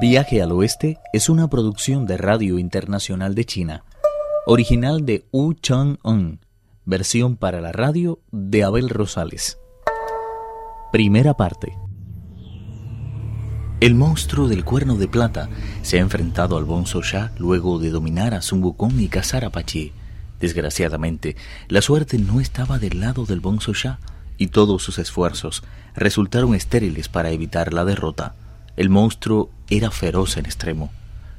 Viaje 0.00 0.42
al 0.42 0.50
Oeste 0.50 0.98
es 1.12 1.28
una 1.28 1.48
producción 1.48 2.04
de 2.04 2.16
Radio 2.16 2.58
Internacional 2.58 3.34
de 3.34 3.44
China, 3.44 3.84
original 4.44 5.06
de 5.06 5.24
Wu 5.30 5.54
Chang-un, 5.54 6.40
versión 6.84 7.36
para 7.36 7.60
la 7.60 7.70
radio 7.70 8.18
de 8.32 8.64
Abel 8.64 8.88
Rosales. 8.88 9.58
Primera 10.90 11.34
parte. 11.34 11.78
El 13.80 13.94
monstruo 13.94 14.48
del 14.48 14.64
cuerno 14.64 14.96
de 14.96 15.06
plata 15.06 15.48
se 15.82 15.98
ha 15.98 16.00
enfrentado 16.00 16.56
al 16.56 16.64
Bonzo 16.64 17.02
Sha 17.02 17.32
luego 17.38 17.78
de 17.78 17.90
dominar 17.90 18.34
a 18.34 18.42
Sun 18.42 18.64
Wukong 18.64 18.98
y 18.98 19.08
cazar 19.08 19.44
a 19.44 19.50
Pachi. 19.50 19.92
Desgraciadamente, 20.40 21.36
la 21.68 21.82
suerte 21.82 22.18
no 22.18 22.40
estaba 22.40 22.78
del 22.80 23.00
lado 23.00 23.26
del 23.26 23.40
Bonzo 23.40 23.74
Sha 23.74 24.00
y 24.38 24.48
todos 24.48 24.82
sus 24.82 24.98
esfuerzos 24.98 25.62
resultaron 25.94 26.54
estériles 26.54 27.08
para 27.08 27.30
evitar 27.30 27.72
la 27.72 27.84
derrota. 27.84 28.34
El 28.76 28.90
monstruo 28.90 29.50
era 29.70 29.90
feroz 29.90 30.36
en 30.36 30.46
extremo. 30.46 30.90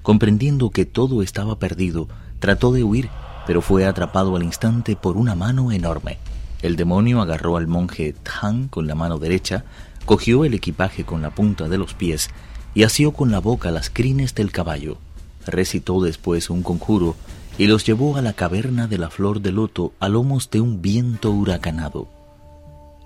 Comprendiendo 0.02 0.70
que 0.70 0.86
todo 0.86 1.22
estaba 1.22 1.60
perdido, 1.60 2.08
trató 2.40 2.72
de 2.72 2.84
huir, 2.84 3.10
pero 3.46 3.62
fue 3.62 3.86
atrapado 3.86 4.36
al 4.36 4.44
instante 4.44 4.96
por 4.96 5.18
una 5.18 5.36
mano 5.36 5.72
enorme. 5.72 6.18
El 6.62 6.76
demonio 6.76 7.22
agarró 7.22 7.58
al 7.58 7.68
monje 7.68 8.14
Tang 8.14 8.70
con 8.70 8.88
la 8.88 8.96
mano 8.96 9.18
derecha, 9.18 9.66
cogió 10.06 10.46
el 10.46 10.54
equipaje 10.54 11.04
con 11.04 11.22
la 11.22 11.32
punta 11.32 11.68
de 11.68 11.78
los 11.78 11.94
pies 11.94 12.30
y 12.74 12.84
asió 12.84 13.12
con 13.12 13.32
la 13.32 13.40
boca 13.40 13.72
las 13.72 13.90
crines 13.90 14.34
del 14.34 14.52
caballo. 14.52 14.98
Recitó 15.46 16.02
después 16.02 16.50
un 16.50 16.64
conjuro 16.64 17.16
y 17.58 17.68
los 17.68 17.86
llevó 17.86 18.18
a 18.18 18.22
la 18.22 18.34
caverna 18.34 18.88
de 18.88 18.98
la 18.98 19.10
flor 19.10 19.42
de 19.42 19.52
loto 19.52 19.94
a 20.00 20.10
lomos 20.10 20.50
de 20.50 20.62
un 20.62 20.82
viento 20.82 21.32
huracanado. 21.32 22.08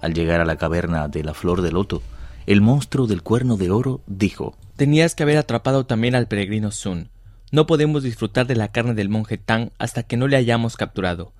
Al 0.02 0.14
llegar 0.14 0.40
a 0.40 0.46
la 0.46 0.56
caverna 0.56 1.08
de 1.08 1.24
la 1.24 1.34
flor 1.34 1.62
de 1.62 1.72
loto, 1.72 2.02
el 2.50 2.62
monstruo 2.62 3.06
del 3.06 3.22
cuerno 3.22 3.58
de 3.58 3.70
oro 3.70 4.02
dijo 4.08 4.58
Tenías 4.76 5.14
que 5.14 5.22
haber 5.22 5.38
atrapado 5.38 5.86
también 5.86 6.16
al 6.16 6.28
peregrino 6.28 6.72
Sun. 6.72 7.12
No 7.52 7.68
podemos 7.68 8.02
disfrutar 8.02 8.48
de 8.48 8.56
la 8.56 8.72
carne 8.72 8.96
del 8.96 9.08
monje 9.08 9.38
Tang 9.38 9.70
hasta 9.78 10.02
que 10.02 10.18
no 10.18 10.28
le 10.28 10.36
hayamos 10.36 10.76
capturado. 10.76 11.32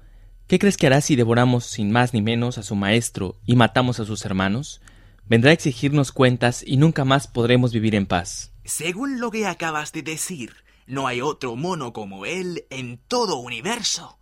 ¿Qué 0.46 0.60
crees 0.60 0.78
que 0.78 0.86
hará 0.86 1.02
si 1.02 1.16
devoramos 1.16 1.66
sin 1.66 1.90
más 1.90 2.14
ni 2.14 2.22
menos 2.22 2.60
a 2.60 2.64
su 2.64 2.76
maestro 2.76 3.40
y 3.48 3.56
matamos 3.56 4.00
a 4.00 4.06
sus 4.06 4.24
hermanos? 4.24 4.82
Vendrá 5.28 5.50
a 5.50 5.54
exigirnos 5.56 6.12
cuentas 6.12 6.64
y 6.64 6.78
nunca 6.78 7.06
más 7.06 7.26
podremos 7.26 7.74
vivir 7.74 7.96
en 7.96 8.06
paz. 8.06 8.52
Según 8.64 9.20
lo 9.20 9.32
que 9.32 9.48
acabas 9.48 9.92
de 9.94 10.04
decir, 10.04 10.58
no 10.86 11.08
hay 11.08 11.22
otro 11.22 11.56
mono 11.56 11.92
como 11.92 12.28
él 12.28 12.66
en 12.70 13.00
todo 13.08 13.40
universo 13.40 14.19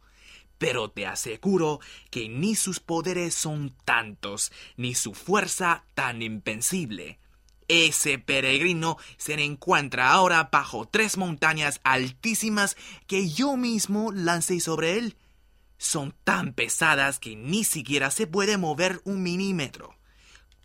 pero 0.58 0.90
te 0.90 1.06
aseguro 1.06 1.80
que 2.10 2.30
ni 2.30 2.56
sus 2.56 2.80
poderes 2.80 3.36
son 3.36 3.76
tantos, 3.86 4.52
ni 4.76 4.96
su 4.96 5.14
fuerza 5.14 5.84
tan 5.94 6.22
impensible. 6.22 7.20
Ese 7.68 8.18
peregrino 8.18 8.98
se 9.18 9.34
encuentra 9.34 10.12
ahora 10.12 10.50
bajo 10.52 10.88
tres 10.88 11.18
montañas 11.18 11.82
altísimas 11.84 12.78
que 13.08 13.30
yo 13.30 13.58
mismo 13.58 14.12
lancé 14.14 14.60
sobre 14.62 14.98
él. 14.98 15.18
Son 15.78 16.16
tan 16.24 16.54
pesadas 16.54 17.20
que 17.20 17.36
ni 17.36 17.64
siquiera 17.64 18.10
se 18.10 18.26
puede 18.26 18.58
mover 18.58 19.02
un 19.04 19.22
milímetro. 19.22 19.96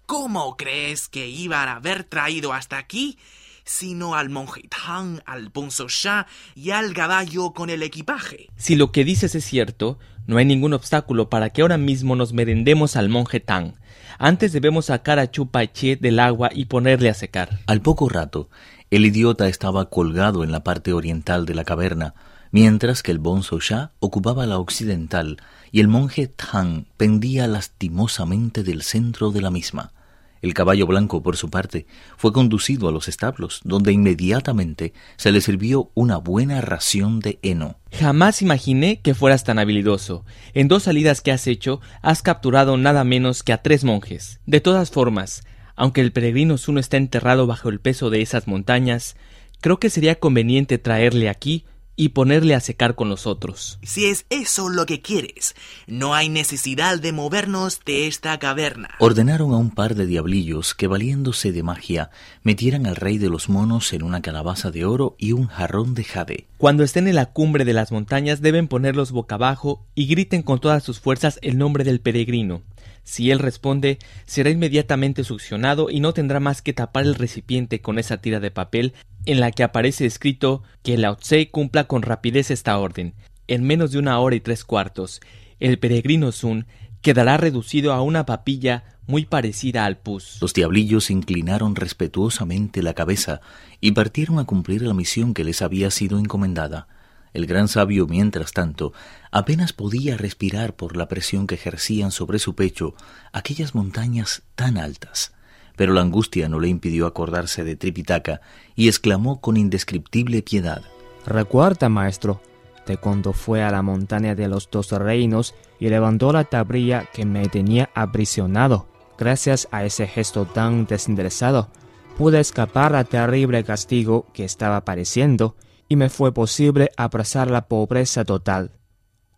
¿Cómo 0.06 0.56
crees 0.56 1.08
que 1.08 1.26
iban 1.26 1.68
a 1.68 1.76
haber 1.76 2.04
traído 2.04 2.52
hasta 2.52 2.78
aquí 2.78 3.18
sino 3.64 4.14
al 4.14 4.30
monje 4.30 4.62
Tang, 4.68 5.20
al 5.26 5.48
Bonzo 5.48 5.88
Sha 5.88 6.26
y 6.54 6.70
al 6.70 6.94
caballo 6.94 7.52
con 7.52 7.70
el 7.70 7.82
equipaje. 7.82 8.48
Si 8.56 8.76
lo 8.76 8.92
que 8.92 9.04
dices 9.04 9.34
es 9.34 9.44
cierto, 9.44 9.98
no 10.26 10.36
hay 10.36 10.44
ningún 10.44 10.72
obstáculo 10.72 11.28
para 11.28 11.50
que 11.50 11.62
ahora 11.62 11.78
mismo 11.78 12.16
nos 12.16 12.32
merendemos 12.32 12.96
al 12.96 13.08
monje 13.08 13.40
Tang. 13.40 13.74
Antes 14.18 14.52
debemos 14.52 14.86
sacar 14.86 15.18
a 15.18 15.30
Chupache 15.30 15.96
del 15.96 16.20
agua 16.20 16.50
y 16.52 16.66
ponerle 16.66 17.08
a 17.08 17.14
secar. 17.14 17.60
Al 17.66 17.80
poco 17.80 18.08
rato, 18.08 18.48
el 18.90 19.06
idiota 19.06 19.48
estaba 19.48 19.88
colgado 19.88 20.44
en 20.44 20.52
la 20.52 20.62
parte 20.62 20.92
oriental 20.92 21.46
de 21.46 21.54
la 21.54 21.64
caverna, 21.64 22.14
mientras 22.50 23.02
que 23.02 23.10
el 23.10 23.18
Bonzo 23.18 23.58
Sha 23.58 23.92
ocupaba 23.98 24.46
la 24.46 24.58
occidental 24.58 25.38
y 25.72 25.80
el 25.80 25.88
monje 25.88 26.28
Tang 26.28 26.84
pendía 26.96 27.46
lastimosamente 27.46 28.62
del 28.62 28.82
centro 28.82 29.30
de 29.30 29.40
la 29.40 29.50
misma. 29.50 29.92
El 30.42 30.54
caballo 30.54 30.88
blanco, 30.88 31.22
por 31.22 31.36
su 31.36 31.50
parte, 31.50 31.86
fue 32.16 32.32
conducido 32.32 32.88
a 32.88 32.92
los 32.92 33.06
establos, 33.06 33.60
donde 33.62 33.92
inmediatamente 33.92 34.92
se 35.16 35.30
le 35.30 35.40
sirvió 35.40 35.92
una 35.94 36.16
buena 36.16 36.60
ración 36.60 37.20
de 37.20 37.38
heno. 37.42 37.78
Jamás 37.92 38.42
imaginé 38.42 39.00
que 39.00 39.14
fueras 39.14 39.44
tan 39.44 39.60
habilidoso. 39.60 40.24
En 40.52 40.66
dos 40.66 40.82
salidas 40.82 41.20
que 41.20 41.30
has 41.30 41.46
hecho, 41.46 41.80
has 42.02 42.22
capturado 42.22 42.76
nada 42.76 43.04
menos 43.04 43.44
que 43.44 43.52
a 43.52 43.62
tres 43.62 43.84
monjes. 43.84 44.40
De 44.44 44.60
todas 44.60 44.90
formas, 44.90 45.44
aunque 45.76 46.00
el 46.00 46.12
peregrino 46.12 46.58
Zuno 46.58 46.80
está 46.80 46.96
enterrado 46.96 47.46
bajo 47.46 47.68
el 47.68 47.78
peso 47.78 48.10
de 48.10 48.20
esas 48.20 48.48
montañas, 48.48 49.16
creo 49.60 49.78
que 49.78 49.90
sería 49.90 50.16
conveniente 50.16 50.76
traerle 50.78 51.28
aquí 51.28 51.64
y 51.96 52.10
ponerle 52.10 52.54
a 52.54 52.60
secar 52.60 52.94
con 52.94 53.08
los 53.08 53.26
otros. 53.26 53.78
Si 53.82 54.06
es 54.06 54.26
eso 54.30 54.68
lo 54.68 54.86
que 54.86 55.00
quieres, 55.00 55.54
no 55.86 56.14
hay 56.14 56.28
necesidad 56.28 56.98
de 56.98 57.12
movernos 57.12 57.80
de 57.84 58.06
esta 58.06 58.38
caverna. 58.38 58.90
Ordenaron 58.98 59.52
a 59.52 59.56
un 59.56 59.70
par 59.70 59.94
de 59.94 60.06
diablillos 60.06 60.74
que, 60.74 60.86
valiéndose 60.86 61.52
de 61.52 61.62
magia, 61.62 62.10
metieran 62.42 62.86
al 62.86 62.96
rey 62.96 63.18
de 63.18 63.28
los 63.28 63.48
monos 63.48 63.92
en 63.92 64.02
una 64.02 64.22
calabaza 64.22 64.70
de 64.70 64.84
oro 64.84 65.16
y 65.18 65.32
un 65.32 65.46
jarrón 65.46 65.94
de 65.94 66.04
jade. 66.04 66.46
Cuando 66.58 66.84
estén 66.84 67.08
en 67.08 67.16
la 67.16 67.26
cumbre 67.26 67.64
de 67.64 67.72
las 67.72 67.92
montañas 67.92 68.40
deben 68.40 68.68
ponerlos 68.68 69.12
boca 69.12 69.34
abajo 69.34 69.84
y 69.94 70.06
griten 70.06 70.42
con 70.42 70.60
todas 70.60 70.82
sus 70.82 71.00
fuerzas 71.00 71.38
el 71.42 71.58
nombre 71.58 71.84
del 71.84 72.00
peregrino. 72.00 72.62
Si 73.04 73.30
él 73.30 73.38
responde, 73.38 73.98
será 74.26 74.50
inmediatamente 74.50 75.24
succionado 75.24 75.90
y 75.90 76.00
no 76.00 76.12
tendrá 76.12 76.40
más 76.40 76.62
que 76.62 76.72
tapar 76.72 77.04
el 77.04 77.14
recipiente 77.14 77.80
con 77.80 77.98
esa 77.98 78.18
tira 78.18 78.40
de 78.40 78.50
papel 78.50 78.94
en 79.26 79.40
la 79.40 79.50
que 79.50 79.62
aparece 79.62 80.06
escrito 80.06 80.62
que 80.82 80.98
Lao 80.98 81.16
Tse 81.16 81.50
cumpla 81.50 81.84
con 81.84 82.02
rapidez 82.02 82.50
esta 82.50 82.78
orden. 82.78 83.14
En 83.48 83.64
menos 83.64 83.92
de 83.92 83.98
una 83.98 84.18
hora 84.18 84.36
y 84.36 84.40
tres 84.40 84.64
cuartos, 84.64 85.20
el 85.60 85.78
peregrino 85.78 86.32
Sun 86.32 86.66
quedará 87.02 87.36
reducido 87.36 87.92
a 87.92 88.02
una 88.02 88.26
papilla 88.26 88.84
muy 89.06 89.26
parecida 89.26 89.84
al 89.84 89.98
pus. 89.98 90.38
Los 90.40 90.54
diablillos 90.54 91.10
inclinaron 91.10 91.74
respetuosamente 91.74 92.82
la 92.82 92.94
cabeza 92.94 93.40
y 93.80 93.92
partieron 93.92 94.38
a 94.38 94.44
cumplir 94.44 94.82
la 94.82 94.94
misión 94.94 95.34
que 95.34 95.44
les 95.44 95.60
había 95.62 95.90
sido 95.90 96.18
encomendada. 96.18 96.86
El 97.32 97.46
gran 97.46 97.68
sabio, 97.68 98.06
mientras 98.06 98.52
tanto, 98.52 98.92
apenas 99.30 99.72
podía 99.72 100.16
respirar 100.16 100.74
por 100.74 100.96
la 100.96 101.08
presión 101.08 101.46
que 101.46 101.54
ejercían 101.54 102.10
sobre 102.10 102.38
su 102.38 102.54
pecho 102.54 102.94
aquellas 103.32 103.74
montañas 103.74 104.42
tan 104.54 104.76
altas. 104.76 105.32
Pero 105.76 105.94
la 105.94 106.02
angustia 106.02 106.48
no 106.48 106.60
le 106.60 106.68
impidió 106.68 107.06
acordarse 107.06 107.64
de 107.64 107.76
Tripitaka 107.76 108.42
y 108.76 108.88
exclamó 108.88 109.40
con 109.40 109.56
indescriptible 109.56 110.42
piedad. 110.42 110.82
Recuerda, 111.26 111.88
maestro, 111.88 112.42
de 112.86 112.98
cuando 112.98 113.32
fue 113.32 113.62
a 113.62 113.70
la 113.70 113.80
montaña 113.80 114.34
de 114.34 114.48
los 114.48 114.68
dos 114.70 114.90
reinos 114.90 115.54
y 115.78 115.88
levantó 115.88 116.32
la 116.32 116.44
tablilla 116.44 117.08
que 117.12 117.24
me 117.24 117.48
tenía 117.48 117.90
aprisionado. 117.94 118.88
Gracias 119.18 119.68
a 119.70 119.84
ese 119.84 120.06
gesto 120.06 120.46
tan 120.46 120.84
desinteresado, 120.86 121.70
pude 122.18 122.40
escapar 122.40 122.94
al 122.94 123.06
terrible 123.06 123.64
castigo 123.64 124.26
que 124.32 124.44
estaba 124.44 124.84
padeciendo 124.84 125.56
y 125.92 125.96
me 125.96 126.08
fue 126.08 126.32
posible 126.32 126.90
abrazar 126.96 127.50
la 127.50 127.66
pobreza 127.68 128.24
total. 128.24 128.70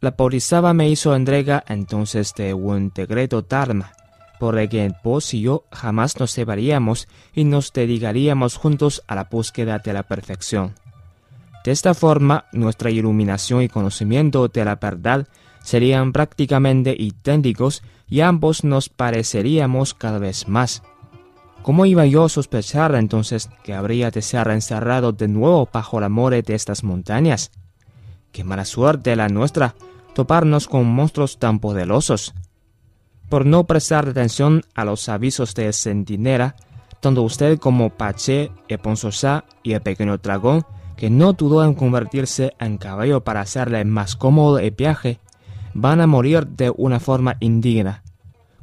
La 0.01 0.17
policía 0.17 0.73
me 0.73 0.89
hizo 0.89 1.17
entrega 1.17 1.65
entonces 1.67 2.33
de 2.37 2.55
un 2.55 2.93
decreto 2.95 3.43
Dharma, 3.43 3.91
por 4.39 4.57
el 4.57 4.69
que 4.69 4.93
vos 5.03 5.35
y 5.35 5.41
yo 5.41 5.65
jamás 5.73 6.21
nos 6.21 6.31
separaríamos 6.31 7.09
y 7.35 7.43
nos 7.43 7.73
dedicaríamos 7.73 8.55
juntos 8.55 9.03
a 9.09 9.17
la 9.17 9.25
búsqueda 9.25 9.81
de 9.81 9.95
la 9.95 10.05
perfección. 10.05 10.75
De 11.65 11.73
esta 11.73 11.93
forma, 11.93 12.45
nuestra 12.53 12.91
iluminación 12.93 13.63
y 13.63 13.69
conocimiento 13.69 14.47
de 14.47 14.65
la 14.65 14.77
verdad 14.77 15.27
serían 15.61 16.13
prácticamente 16.13 16.95
idénticos 16.97 17.83
y 18.09 18.21
ambos 18.21 18.63
nos 18.63 18.89
pareceríamos 18.89 19.93
cada 19.93 20.21
vez 20.21 20.47
más. 20.47 20.85
¿Cómo 21.65 21.87
iba 21.87 22.05
yo 22.05 22.25
a 22.25 22.29
sospechar 22.29 22.95
entonces 22.95 23.49
que 23.63 23.73
habría 23.73 24.11
de 24.11 24.21
ser 24.21 24.49
encerrado 24.49 25.13
de 25.13 25.29
nuevo 25.29 25.67
bajo 25.73 25.99
la 25.99 26.11
more 26.11 26.43
de 26.43 26.55
estas 26.55 26.85
montañas? 26.85 27.53
Qué 28.33 28.45
mala 28.45 28.67
suerte 28.67 29.17
la 29.17 29.31
nuestra, 29.31 29.75
toparnos 30.13 30.69
con 30.69 30.85
monstruos 30.85 31.39
tan 31.39 31.61
poderosos. 31.61 32.35
Por 33.31 33.47
no 33.47 33.65
prestar 33.65 34.07
atención 34.07 34.61
a 34.75 34.85
los 34.85 35.09
avisos 35.09 35.55
de 35.55 35.73
centinela, 35.73 36.55
tanto 37.01 37.23
usted 37.23 37.59
como 37.59 37.89
Pache, 37.89 38.53
el 38.69 38.81
y 39.63 39.73
el 39.73 39.81
pequeño 39.81 40.19
dragón, 40.19 40.67
que 40.99 41.09
no 41.09 41.33
dudó 41.33 41.65
en 41.65 41.73
convertirse 41.73 42.53
en 42.61 42.77
caballo 42.77 43.25
para 43.25 43.41
hacerle 43.41 43.83
más 43.87 44.17
cómodo 44.17 44.59
el 44.59 44.73
viaje, 44.73 45.19
van 45.73 46.03
a 46.03 46.07
morir 46.07 46.47
de 46.47 46.69
una 46.77 47.01
forma 47.01 47.39
indigna. 47.41 48.03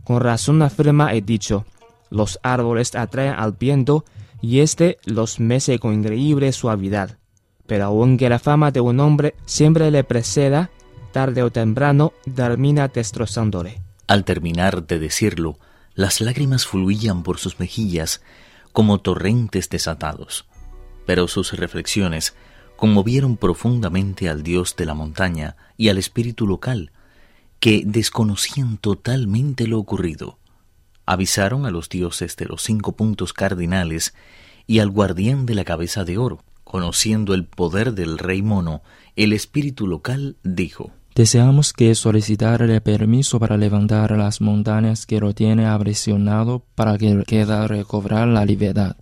Con 0.04 0.20
razón 0.20 0.62
afirma 0.62 1.12
el 1.14 1.26
dicho, 1.26 1.66
los 2.12 2.40
árboles 2.44 2.94
atraen 2.94 3.34
al 3.34 3.54
viento 3.54 4.06
y 4.42 4.60
éste 4.60 5.00
los 5.06 5.40
mece 5.40 5.80
con 5.80 5.96
increíble 5.96 6.52
suavidad. 6.52 7.18
Pero 7.66 7.86
aunque 7.86 8.30
la 8.30 8.38
fama 8.38 8.70
de 8.70 8.82
un 8.82 9.00
hombre 9.00 9.34
siempre 9.46 9.90
le 9.90 10.04
preceda, 10.04 10.70
tarde 11.12 11.42
o 11.42 11.52
temprano 11.52 12.14
termina 12.36 12.88
destrozándole. 12.90 13.82
Al 14.08 14.26
terminar 14.26 14.86
de 14.86 15.00
decirlo, 15.00 15.58
las 15.96 16.22
lágrimas 16.22 16.66
fluían 16.66 17.24
por 17.24 17.40
sus 17.40 17.60
mejillas 17.60 18.22
como 18.72 19.00
torrentes 19.00 19.70
desatados. 19.70 20.46
pero 21.06 21.28
sus 21.28 21.54
reflexiones 21.54 22.36
conmovieron 22.76 23.38
profundamente 23.38 24.30
al 24.30 24.44
dios 24.44 24.76
de 24.76 24.86
la 24.86 24.94
montaña 24.94 25.56
y 25.78 25.90
al 25.90 25.98
espíritu 25.98 26.48
local, 26.48 26.92
que 27.60 27.84
desconocían 27.86 28.78
totalmente 28.78 29.68
lo 29.68 29.78
ocurrido. 29.78 30.38
Avisaron 31.12 31.66
a 31.66 31.72
los 31.72 31.90
dioses 31.90 32.38
de 32.38 32.46
los 32.46 32.62
cinco 32.62 32.96
puntos 32.96 33.34
cardinales 33.34 34.14
y 34.66 34.80
al 34.80 34.90
guardián 34.90 35.46
de 35.46 35.56
la 35.56 35.66
cabeza 35.66 36.06
de 36.06 36.18
oro. 36.18 36.42
Conociendo 36.64 37.34
el 37.34 37.44
poder 37.44 37.94
del 37.94 38.18
rey 38.18 38.42
mono, 38.42 38.82
el 39.18 39.34
espíritu 39.34 39.88
local 39.88 40.38
dijo, 40.46 40.92
Deseamos 41.14 41.74
que 41.74 41.96
solicitarle 41.96 42.80
permiso 42.80 43.42
para 43.42 43.58
levantar 43.58 44.12
las 44.12 44.40
montañas 44.40 45.06
que 45.06 45.20
lo 45.20 45.34
tiene 45.34 45.66
aprisionado 45.66 46.64
para 46.76 46.98
que 46.98 47.26
pueda 47.28 47.68
recobrar 47.68 48.30
la 48.30 48.46
libertad. 48.46 48.96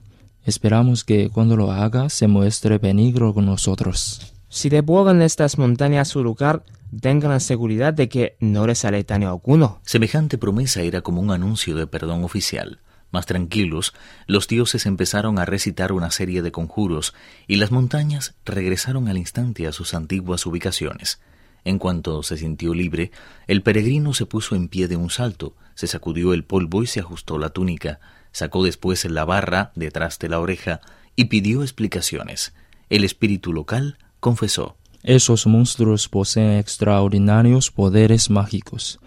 Esperamos 0.44 1.04
que 1.04 1.30
cuando 1.30 1.56
lo 1.58 1.72
haga 1.72 2.10
se 2.10 2.28
muestre 2.28 2.80
benigno 2.80 3.36
con 3.36 3.46
nosotros. 3.46 4.34
Si 4.50 4.70
devuelven 4.70 5.22
estas 5.22 5.60
montañas 5.60 6.08
su 6.08 6.24
lugar, 6.24 6.64
tengan 7.00 7.30
la 7.30 7.40
seguridad 7.40 7.94
de 7.94 8.10
que 8.10 8.36
no 8.40 8.66
les 8.66 8.84
haré 8.84 9.04
daño 9.04 9.30
alguno. 9.30 9.80
Semejante 9.86 10.40
promesa 10.40 10.82
era 10.82 11.02
como 11.02 11.22
un 11.22 11.30
anuncio 11.30 11.76
de 11.76 11.86
perdón 11.86 12.24
oficial. 12.24 12.80
Más 13.12 13.28
tranquilos, 13.28 13.94
los 14.26 14.48
dioses 14.48 14.88
empezaron 14.88 15.38
a 15.38 15.46
recitar 15.46 15.92
una 15.92 16.10
serie 16.10 16.42
de 16.42 16.52
conjuros 16.52 17.14
y 17.48 17.58
las 17.58 17.72
montañas 17.72 18.36
regresaron 18.44 19.08
al 19.08 19.20
instante 19.20 19.68
a 19.68 19.72
sus 19.72 19.94
antiguas 19.94 20.46
ubicaciones. 20.48 21.20
En 21.64 21.78
cuanto 21.78 22.24
se 22.24 22.38
sintió 22.38 22.74
libre, 22.74 23.12
el 23.46 23.62
peregrino 23.62 24.16
se 24.16 24.26
puso 24.26 24.56
en 24.56 24.68
pie 24.68 24.88
de 24.88 24.96
un 24.96 25.12
salto, 25.12 25.56
se 25.76 25.86
sacudió 25.86 26.34
el 26.34 26.44
polvo 26.44 26.82
y 26.82 26.88
se 26.88 27.02
ajustó 27.02 27.38
la 27.38 27.50
túnica, 27.50 28.00
sacó 28.32 28.64
después 28.64 29.06
la 29.06 29.26
barra 29.26 29.72
detrás 29.76 30.18
de 30.18 30.30
la 30.30 30.40
oreja 30.40 30.82
y 31.16 31.26
pidió 31.26 31.62
explicaciones. 31.62 32.54
El 32.90 33.04
espíritu 33.04 33.54
local 33.54 33.98
confesó. 34.20 34.76
Esos 35.04 35.48
monstruos 35.48 36.10
poseen 36.10 36.58
extraordinarios 36.58 37.72
poderes 37.72 38.30
mágicos, 38.30 39.00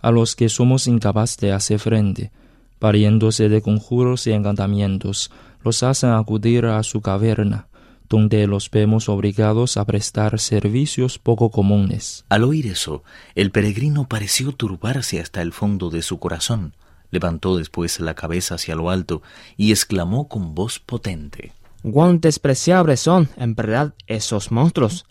a 0.00 0.10
los 0.10 0.34
que 0.34 0.48
somos 0.48 0.86
incapaces 0.86 1.36
de 1.38 1.52
hacer 1.52 1.78
frente. 1.78 2.32
Pariéndose 2.78 3.48
de 3.48 3.62
conjuros 3.62 4.26
y 4.26 4.32
encantamientos, 4.32 5.30
los 5.62 5.82
hacen 5.82 6.10
acudir 6.10 6.66
a 6.66 6.82
su 6.82 7.00
caverna, 7.00 7.68
donde 8.08 8.46
los 8.46 8.70
vemos 8.70 9.08
obligados 9.08 9.76
a 9.76 9.84
prestar 9.84 10.38
servicios 10.38 11.18
poco 11.18 11.50
comunes. 11.50 12.24
Al 12.28 12.44
oír 12.44 12.66
eso, 12.66 13.02
el 13.34 13.50
peregrino 13.50 14.08
pareció 14.08 14.52
turbarse 14.52 15.20
hasta 15.20 15.42
el 15.42 15.52
fondo 15.52 15.90
de 15.90 16.02
su 16.02 16.18
corazón. 16.18 16.74
Levantó 17.10 17.56
después 17.56 18.00
la 18.00 18.14
cabeza 18.14 18.56
hacia 18.56 18.74
lo 18.74 18.90
alto 18.90 19.22
y 19.56 19.70
exclamó 19.70 20.28
con 20.28 20.54
voz 20.54 20.78
potente. 20.78 21.52
¡Cuán 21.92 22.20
despreciables 22.20 22.98
son, 22.98 23.28
en 23.36 23.54
verdad, 23.54 23.94
esos 24.08 24.50
monstruos! 24.50 25.06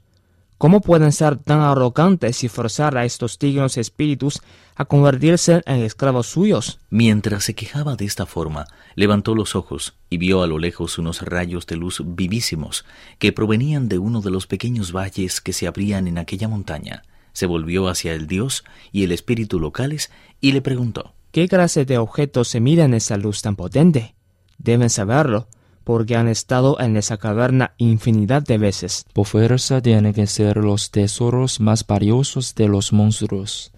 ¿Cómo 0.58 0.82
pueden 0.82 1.14
ser 1.14 1.38
tan 1.38 1.62
arrogantes 1.62 2.44
y 2.44 2.50
forzar 2.50 2.98
a 2.98 3.06
estos 3.06 3.40
dignos 3.40 3.78
espíritus 3.78 4.42
a 4.76 4.84
convertirse 4.84 5.62
en 5.66 5.84
esclavos 5.84 6.28
suyos? 6.28 6.80
Mientras 6.90 7.46
se 7.46 7.56
quejaba 7.56 7.96
de 7.96 8.04
esta 8.04 8.26
forma, 8.26 8.68
levantó 8.96 9.36
los 9.36 9.56
ojos 9.56 9.96
y 10.10 10.18
vio 10.18 10.44
a 10.44 10.48
lo 10.48 10.60
lejos 10.60 10.98
unos 10.98 11.22
rayos 11.22 11.66
de 11.66 11.78
luz 11.78 12.02
vivísimos 12.06 12.86
que 13.20 13.32
provenían 13.32 13.88
de 13.88 13.98
uno 13.98 14.22
de 14.22 14.32
los 14.32 14.46
pequeños 14.46 14.92
valles 14.92 15.40
que 15.40 15.54
se 15.54 15.68
abrían 15.68 16.08
en 16.08 16.18
aquella 16.18 16.50
montaña. 16.50 17.04
Se 17.32 17.46
volvió 17.46 17.88
hacia 17.88 18.14
el 18.14 18.28
dios 18.28 18.66
y 18.92 19.04
el 19.04 19.14
espíritu 19.14 19.62
locales 19.62 20.12
y 20.42 20.52
le 20.52 20.62
preguntó 20.62 21.14
¿Qué 21.32 21.48
clase 21.48 21.86
de 21.86 21.98
objetos 21.98 22.50
se 22.50 22.60
mira 22.60 22.84
en 22.84 22.94
esa 22.94 23.16
luz 23.16 23.42
tan 23.42 23.56
potente? 23.56 24.16
Deben 24.58 24.90
saberlo, 24.90 25.48
porque 25.86 26.18
han 26.18 26.28
estado 26.28 26.78
en 26.82 26.98
esa 26.98 27.16
caverna 27.16 27.74
infinidad 27.78 28.44
de 28.44 28.58
veces. 28.58 29.06
Por 29.14 29.28
fuerza 29.28 29.82
tienen 29.82 30.14
que 30.14 30.28
ser 30.28 30.58
los 30.58 30.92
tesoros 30.92 31.62
más 31.62 31.88
valiosos 31.88 32.54
de 32.56 32.68
los 32.68 32.92
monstruos. 32.92 33.72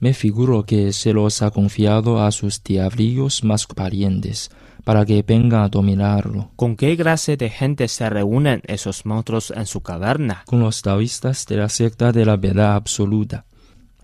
Me 0.00 0.14
figuro 0.14 0.64
que 0.64 0.92
se 0.92 1.12
los 1.12 1.42
ha 1.42 1.52
confiado 1.52 2.24
a 2.24 2.32
sus 2.32 2.64
diablillos 2.64 3.44
más 3.44 3.66
parientes, 3.66 4.50
para 4.82 5.04
que 5.04 5.22
vengan 5.22 5.62
a 5.62 5.68
dominarlo. 5.68 6.50
¿Con 6.56 6.74
qué 6.74 6.96
clase 6.96 7.36
de 7.36 7.50
gente 7.50 7.86
se 7.86 8.08
reúnen 8.08 8.62
esos 8.66 9.04
monstruos 9.04 9.52
en 9.54 9.66
su 9.66 9.82
caverna? 9.82 10.42
Con 10.46 10.60
los 10.60 10.80
taoístas 10.80 11.44
de 11.46 11.58
la 11.58 11.68
secta 11.68 12.10
de 12.12 12.24
la 12.24 12.38
verdad 12.38 12.74
absoluta 12.74 13.44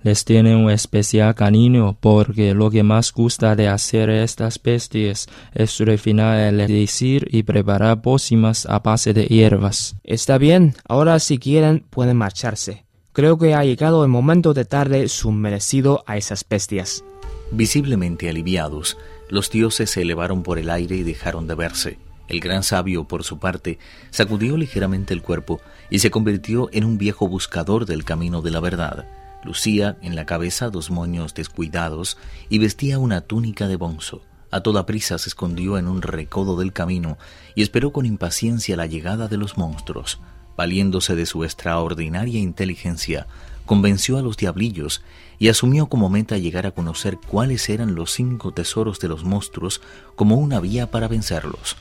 les 0.06 0.24
tiene 0.24 0.54
un 0.54 0.70
especial 0.70 1.34
cariño 1.34 1.96
porque 1.98 2.54
lo 2.54 2.70
que 2.70 2.84
más 2.84 3.12
gusta 3.12 3.56
de 3.56 3.66
hacer 3.66 4.08
estas 4.08 4.62
bestias 4.62 5.26
es 5.52 5.80
refinar 5.80 6.38
el 6.38 6.64
decir 6.68 7.26
y 7.28 7.42
preparar 7.42 8.02
pócimas 8.02 8.66
a 8.66 8.78
base 8.78 9.12
de 9.12 9.24
hierbas. 9.24 9.96
Está 10.04 10.38
bien, 10.38 10.76
ahora 10.86 11.18
si 11.18 11.38
quieren 11.38 11.84
pueden 11.90 12.16
marcharse. 12.18 12.84
Creo 13.12 13.36
que 13.36 13.54
ha 13.54 13.64
llegado 13.64 14.04
el 14.04 14.08
momento 14.08 14.54
de 14.54 14.62
darle 14.62 15.08
su 15.08 15.32
merecido 15.32 16.04
a 16.06 16.16
esas 16.16 16.46
bestias. 16.48 17.02
Visiblemente 17.50 18.28
aliviados, 18.28 18.96
los 19.28 19.50
dioses 19.50 19.90
se 19.90 20.02
elevaron 20.02 20.44
por 20.44 20.60
el 20.60 20.70
aire 20.70 20.94
y 20.94 21.02
dejaron 21.02 21.48
de 21.48 21.56
verse. 21.56 21.98
El 22.28 22.38
gran 22.38 22.62
sabio, 22.62 23.08
por 23.08 23.24
su 23.24 23.40
parte, 23.40 23.80
sacudió 24.10 24.56
ligeramente 24.56 25.14
el 25.14 25.22
cuerpo 25.22 25.60
y 25.90 25.98
se 25.98 26.12
convirtió 26.12 26.68
en 26.72 26.84
un 26.84 26.96
viejo 26.96 27.26
buscador 27.26 27.86
del 27.86 28.04
camino 28.04 28.40
de 28.40 28.52
la 28.52 28.60
verdad. 28.60 29.06
Lucía 29.44 29.96
en 30.02 30.16
la 30.16 30.26
cabeza 30.26 30.70
dos 30.70 30.90
moños 30.90 31.34
descuidados 31.34 32.18
y 32.48 32.58
vestía 32.58 32.98
una 32.98 33.20
túnica 33.20 33.68
de 33.68 33.76
bonzo. 33.76 34.22
A 34.50 34.60
toda 34.60 34.86
prisa 34.86 35.18
se 35.18 35.28
escondió 35.28 35.78
en 35.78 35.88
un 35.88 36.02
recodo 36.02 36.56
del 36.56 36.72
camino 36.72 37.18
y 37.54 37.62
esperó 37.62 37.92
con 37.92 38.06
impaciencia 38.06 38.76
la 38.76 38.86
llegada 38.86 39.28
de 39.28 39.36
los 39.36 39.58
monstruos. 39.58 40.20
Valiéndose 40.56 41.14
de 41.14 41.26
su 41.26 41.44
extraordinaria 41.44 42.40
inteligencia, 42.40 43.26
convenció 43.66 44.16
a 44.16 44.22
los 44.22 44.36
diablillos 44.36 45.02
y 45.38 45.48
asumió 45.48 45.86
como 45.86 46.08
meta 46.08 46.38
llegar 46.38 46.66
a 46.66 46.70
conocer 46.70 47.18
cuáles 47.18 47.68
eran 47.68 47.94
los 47.94 48.12
cinco 48.12 48.52
tesoros 48.52 49.00
de 49.00 49.08
los 49.08 49.24
monstruos 49.24 49.82
como 50.14 50.36
una 50.36 50.60
vía 50.60 50.90
para 50.90 51.08
vencerlos. 51.08 51.76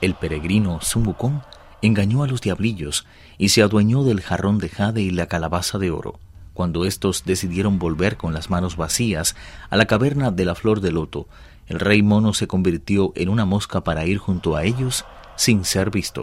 El 0.00 0.14
peregrino 0.14 0.80
Zumbucón 0.82 1.42
engañó 1.82 2.24
a 2.24 2.26
los 2.26 2.40
diablillos 2.40 3.06
y 3.38 3.50
se 3.50 3.62
adueñó 3.62 4.02
del 4.02 4.20
jarrón 4.20 4.58
de 4.58 4.68
jade 4.68 5.02
y 5.02 5.10
la 5.10 5.26
calabaza 5.26 5.78
de 5.78 5.90
oro. 5.90 6.18
Cuando 6.54 6.84
estos 6.84 7.24
decidieron 7.24 7.78
volver 7.78 8.16
con 8.16 8.34
las 8.34 8.50
manos 8.50 8.76
vacías 8.76 9.34
a 9.70 9.76
la 9.76 9.86
caverna 9.86 10.30
de 10.30 10.44
la 10.44 10.54
flor 10.54 10.80
de 10.80 10.92
loto, 10.92 11.26
el 11.66 11.80
rey 11.80 12.02
mono 12.02 12.34
se 12.34 12.46
convirtió 12.46 13.12
en 13.14 13.30
una 13.30 13.46
mosca 13.46 13.82
para 13.82 14.04
ir 14.04 14.18
junto 14.18 14.56
a 14.56 14.64
ellos 14.64 15.06
sin 15.36 15.64
ser 15.64 15.90
visto. 15.90 16.22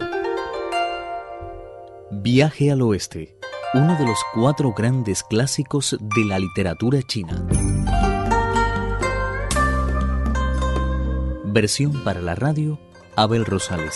Viaje 2.11 2.71
al 2.71 2.81
oeste, 2.83 3.37
uno 3.73 3.97
de 3.97 4.05
los 4.05 4.19
cuatro 4.33 4.73
grandes 4.73 5.23
clásicos 5.23 5.97
de 5.99 6.25
la 6.25 6.37
literatura 6.37 7.01
china. 7.01 7.47
Versión 11.45 12.03
para 12.03 12.21
la 12.21 12.35
radio, 12.35 12.79
Abel 13.15 13.45
Rosales. 13.45 13.95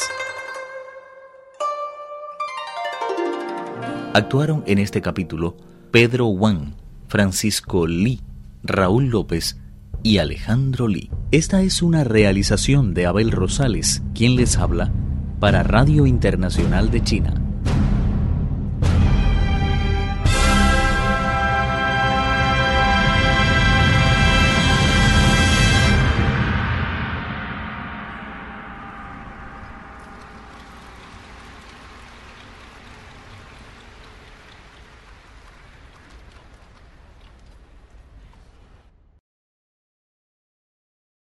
Actuaron 4.16 4.64
en 4.66 4.80
este 4.80 5.02
capítulo 5.02 5.56
Pedro 5.94 6.26
Wang, 6.26 6.74
Francisco 7.08 7.86
Li, 7.86 8.20
Raúl 8.64 9.10
López 9.10 9.60
y 10.02 10.18
Alejandro 10.18 10.88
Li. 10.88 11.12
Esta 11.30 11.62
es 11.62 11.84
una 11.84 12.04
realización 12.04 12.96
de 12.96 13.06
Abel 13.06 13.30
Rosales, 13.30 14.02
quien 14.16 14.36
les 14.36 14.58
habla 14.58 14.92
para 15.40 15.62
Radio 15.62 16.08
Internacional 16.08 16.90
de 16.90 17.04
China. 17.04 17.43